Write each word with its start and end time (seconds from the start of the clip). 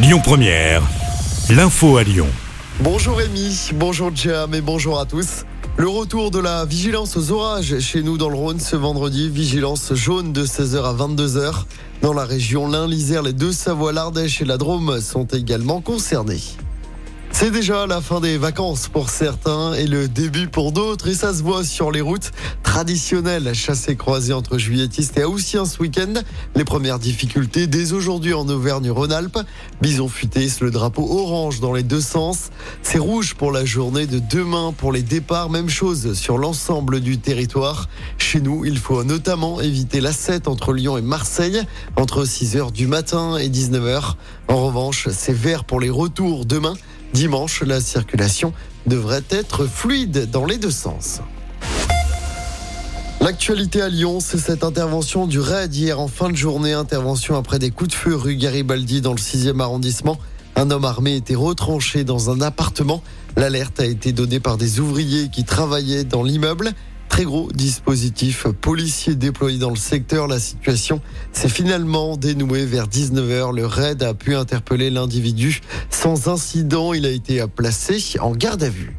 Lyon 0.00 0.20
Première, 0.22 0.80
l'info 1.50 1.96
à 1.96 2.04
Lyon. 2.04 2.28
Bonjour 2.78 3.16
Rémi, 3.16 3.70
bonjour 3.74 4.14
Jam 4.14 4.54
et 4.54 4.60
bonjour 4.60 5.00
à 5.00 5.06
tous. 5.06 5.44
Le 5.76 5.88
retour 5.88 6.30
de 6.30 6.38
la 6.38 6.64
vigilance 6.64 7.16
aux 7.16 7.32
orages 7.32 7.80
chez 7.80 8.04
nous 8.04 8.16
dans 8.16 8.28
le 8.28 8.36
Rhône 8.36 8.60
ce 8.60 8.76
vendredi. 8.76 9.28
Vigilance 9.28 9.94
jaune 9.94 10.32
de 10.32 10.46
16h 10.46 10.84
à 10.84 10.94
22h. 10.94 11.64
Dans 12.00 12.12
la 12.12 12.24
région 12.24 12.68
l'Ain, 12.68 12.86
l'Isère, 12.86 13.22
les 13.22 13.32
deux 13.32 13.50
Savoie, 13.50 13.92
l'Ardèche 13.92 14.40
et 14.40 14.44
la 14.44 14.56
Drôme 14.56 15.00
sont 15.00 15.26
également 15.26 15.80
concernés. 15.80 16.42
C'est 17.40 17.52
déjà 17.52 17.86
la 17.86 18.00
fin 18.00 18.18
des 18.18 18.36
vacances 18.36 18.88
pour 18.88 19.10
certains 19.10 19.72
et 19.74 19.86
le 19.86 20.08
début 20.08 20.48
pour 20.48 20.72
d'autres 20.72 21.06
et 21.06 21.14
ça 21.14 21.32
se 21.32 21.44
voit 21.44 21.62
sur 21.62 21.92
les 21.92 22.00
routes 22.00 22.32
traditionnelles 22.64 23.54
chassées 23.54 23.94
croisées 23.94 24.32
entre 24.32 24.58
juilletistes 24.58 25.16
et 25.18 25.22
haussiens 25.22 25.64
ce 25.64 25.78
week-end. 25.78 26.14
Les 26.56 26.64
premières 26.64 26.98
difficultés 26.98 27.68
dès 27.68 27.92
aujourd'hui 27.92 28.34
en 28.34 28.48
Auvergne-Rhône-Alpes. 28.48 29.38
Bison 29.80 30.08
futé, 30.08 30.48
le 30.60 30.72
drapeau 30.72 31.08
orange 31.08 31.60
dans 31.60 31.72
les 31.72 31.84
deux 31.84 32.00
sens. 32.00 32.50
C'est 32.82 32.98
rouge 32.98 33.36
pour 33.36 33.52
la 33.52 33.64
journée 33.64 34.08
de 34.08 34.18
demain 34.18 34.74
pour 34.76 34.90
les 34.90 35.02
départs. 35.02 35.48
Même 35.48 35.68
chose 35.68 36.14
sur 36.14 36.38
l'ensemble 36.38 36.98
du 36.98 37.18
territoire. 37.18 37.88
Chez 38.18 38.40
nous, 38.40 38.64
il 38.64 38.78
faut 38.78 39.04
notamment 39.04 39.60
éviter 39.60 40.00
la 40.00 40.12
7 40.12 40.48
entre 40.48 40.72
Lyon 40.72 40.98
et 40.98 41.02
Marseille 41.02 41.62
entre 41.94 42.24
6h 42.24 42.72
du 42.72 42.88
matin 42.88 43.36
et 43.36 43.48
19h. 43.48 44.14
En 44.48 44.66
revanche, 44.66 45.06
c'est 45.12 45.32
vert 45.32 45.62
pour 45.62 45.78
les 45.78 45.90
retours 45.90 46.44
demain. 46.44 46.74
Dimanche, 47.12 47.62
la 47.62 47.80
circulation 47.80 48.52
devrait 48.86 49.24
être 49.30 49.66
fluide 49.66 50.30
dans 50.30 50.44
les 50.44 50.58
deux 50.58 50.70
sens. 50.70 51.20
L'actualité 53.20 53.82
à 53.82 53.88
Lyon, 53.88 54.20
c'est 54.20 54.38
cette 54.38 54.62
intervention 54.62 55.26
du 55.26 55.40
raid 55.40 55.74
hier 55.74 55.98
en 55.98 56.08
fin 56.08 56.30
de 56.30 56.36
journée. 56.36 56.72
Intervention 56.72 57.36
après 57.36 57.58
des 57.58 57.70
coups 57.70 57.90
de 57.90 57.94
feu 57.94 58.14
rue 58.14 58.36
Garibaldi 58.36 59.00
dans 59.00 59.12
le 59.12 59.18
6e 59.18 59.60
arrondissement. 59.60 60.18
Un 60.54 60.70
homme 60.70 60.84
armé 60.84 61.16
était 61.16 61.34
retranché 61.34 62.04
dans 62.04 62.30
un 62.30 62.40
appartement. 62.40 63.02
L'alerte 63.36 63.80
a 63.80 63.86
été 63.86 64.12
donnée 64.12 64.40
par 64.40 64.56
des 64.56 64.80
ouvriers 64.80 65.28
qui 65.30 65.44
travaillaient 65.44 66.04
dans 66.04 66.22
l'immeuble. 66.22 66.72
Très 67.18 67.24
gros 67.24 67.50
dispositif 67.50 68.46
policier 68.46 69.16
déployé 69.16 69.58
dans 69.58 69.70
le 69.70 69.76
secteur. 69.76 70.28
La 70.28 70.38
situation 70.38 71.00
s'est 71.32 71.48
finalement 71.48 72.16
dénouée 72.16 72.64
vers 72.64 72.86
19h. 72.86 73.56
Le 73.56 73.66
raid 73.66 74.04
a 74.04 74.14
pu 74.14 74.36
interpeller 74.36 74.88
l'individu 74.88 75.60
sans 75.90 76.28
incident. 76.28 76.92
Il 76.92 77.06
a 77.06 77.10
été 77.10 77.44
placé 77.48 78.00
en 78.20 78.30
garde 78.30 78.62
à 78.62 78.68
vue. 78.68 78.94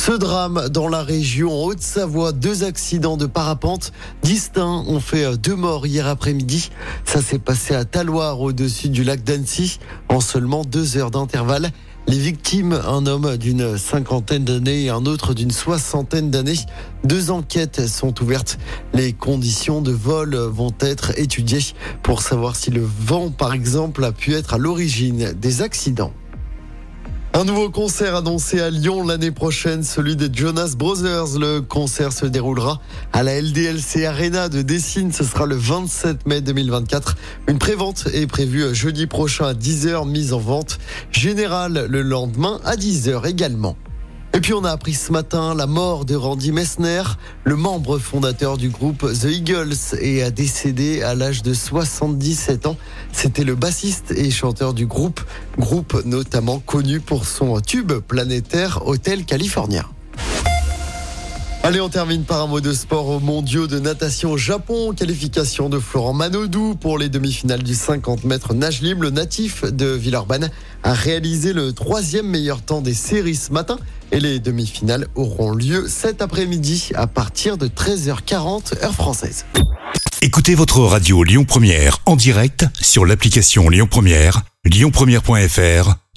Ce 0.00 0.12
drame 0.12 0.68
dans 0.68 0.88
la 0.88 1.02
région 1.02 1.64
Haute-Savoie, 1.64 2.30
deux 2.30 2.62
accidents 2.62 3.16
de 3.16 3.26
parapente 3.26 3.92
distincts 4.22 4.84
ont 4.86 5.00
fait 5.00 5.36
deux 5.36 5.56
morts 5.56 5.88
hier 5.88 6.06
après-midi. 6.06 6.70
Ça 7.04 7.20
s'est 7.20 7.40
passé 7.40 7.74
à 7.74 7.84
Taloir 7.84 8.40
au-dessus 8.40 8.90
du 8.90 9.02
lac 9.02 9.24
d'Annecy 9.24 9.80
en 10.08 10.20
seulement 10.20 10.64
deux 10.64 10.96
heures 10.96 11.10
d'intervalle. 11.10 11.72
Les 12.06 12.16
victimes, 12.16 12.80
un 12.86 13.06
homme 13.06 13.36
d'une 13.36 13.76
cinquantaine 13.76 14.44
d'années 14.44 14.84
et 14.84 14.88
un 14.88 15.04
autre 15.04 15.34
d'une 15.34 15.50
soixantaine 15.50 16.30
d'années. 16.30 16.60
Deux 17.02 17.32
enquêtes 17.32 17.88
sont 17.88 18.22
ouvertes. 18.22 18.56
Les 18.94 19.12
conditions 19.12 19.82
de 19.82 19.90
vol 19.90 20.36
vont 20.36 20.72
être 20.78 21.18
étudiées 21.18 21.74
pour 22.04 22.22
savoir 22.22 22.54
si 22.54 22.70
le 22.70 22.82
vent, 22.82 23.30
par 23.30 23.52
exemple, 23.52 24.04
a 24.04 24.12
pu 24.12 24.34
être 24.34 24.54
à 24.54 24.58
l'origine 24.58 25.32
des 25.32 25.60
accidents. 25.60 26.12
Un 27.38 27.44
nouveau 27.44 27.70
concert 27.70 28.16
annoncé 28.16 28.60
à 28.60 28.68
Lyon 28.68 29.06
l'année 29.06 29.30
prochaine, 29.30 29.84
celui 29.84 30.16
des 30.16 30.28
Jonas 30.28 30.74
Brothers. 30.76 31.38
Le 31.38 31.60
concert 31.60 32.12
se 32.12 32.26
déroulera 32.26 32.80
à 33.12 33.22
la 33.22 33.40
LDLC 33.40 34.06
Arena 34.06 34.48
de 34.48 34.60
Dessine. 34.60 35.12
Ce 35.12 35.22
sera 35.22 35.46
le 35.46 35.54
27 35.54 36.26
mai 36.26 36.40
2024. 36.40 37.14
Une 37.46 37.60
prévente 37.60 38.08
est 38.12 38.26
prévue 38.26 38.74
jeudi 38.74 39.06
prochain 39.06 39.44
à 39.46 39.54
10h, 39.54 40.08
mise 40.08 40.32
en 40.32 40.40
vente 40.40 40.80
générale 41.12 41.86
le 41.88 42.02
lendemain 42.02 42.58
à 42.64 42.74
10h 42.74 43.24
également. 43.28 43.76
Et 44.38 44.40
puis 44.40 44.54
on 44.54 44.62
a 44.62 44.70
appris 44.70 44.94
ce 44.94 45.10
matin 45.10 45.52
la 45.52 45.66
mort 45.66 46.04
de 46.04 46.14
Randy 46.14 46.52
Messner, 46.52 47.02
le 47.42 47.56
membre 47.56 47.98
fondateur 47.98 48.56
du 48.56 48.68
groupe 48.68 49.04
The 49.12 49.24
Eagles, 49.24 49.98
et 50.00 50.22
a 50.22 50.30
décédé 50.30 51.02
à 51.02 51.16
l'âge 51.16 51.42
de 51.42 51.52
77 51.52 52.66
ans. 52.66 52.76
C'était 53.10 53.42
le 53.42 53.56
bassiste 53.56 54.12
et 54.12 54.30
chanteur 54.30 54.74
du 54.74 54.86
groupe, 54.86 55.20
groupe 55.58 56.04
notamment 56.04 56.60
connu 56.60 57.00
pour 57.00 57.24
son 57.26 57.58
tube 57.60 57.94
planétaire 57.94 58.86
Hotel 58.86 59.24
California. 59.24 59.84
Allez, 61.68 61.82
on 61.82 61.90
termine 61.90 62.24
par 62.24 62.40
un 62.40 62.46
mot 62.46 62.62
de 62.62 62.72
sport 62.72 63.08
au 63.08 63.20
mondiaux 63.20 63.66
de 63.66 63.78
natation 63.78 64.32
au 64.32 64.38
Japon. 64.38 64.94
Qualification 64.94 65.68
de 65.68 65.78
Florent 65.78 66.14
Manodou 66.14 66.74
pour 66.74 66.96
les 66.96 67.10
demi-finales 67.10 67.62
du 67.62 67.74
50 67.74 68.24
mètres 68.24 68.54
nage 68.54 68.80
libre. 68.80 69.02
Le 69.02 69.10
natif 69.10 69.66
de 69.66 69.88
Villeurbanne 69.88 70.48
a 70.82 70.94
réalisé 70.94 71.52
le 71.52 71.74
troisième 71.74 72.26
meilleur 72.26 72.62
temps 72.62 72.80
des 72.80 72.94
séries 72.94 73.34
ce 73.34 73.52
matin. 73.52 73.78
Et 74.12 74.18
les 74.18 74.38
demi-finales 74.38 75.08
auront 75.14 75.52
lieu 75.52 75.88
cet 75.88 76.22
après-midi 76.22 76.88
à 76.94 77.06
partir 77.06 77.58
de 77.58 77.68
13h40 77.68 78.82
heure 78.82 78.94
française. 78.94 79.44
Écoutez 80.22 80.54
votre 80.54 80.80
radio 80.80 81.22
Lyon 81.22 81.44
Première 81.44 81.98
en 82.06 82.16
direct 82.16 82.64
sur 82.80 83.04
l'application 83.04 83.68
Lyon 83.68 83.88
Première, 83.90 84.40
lyonpremière.fr 84.64 86.07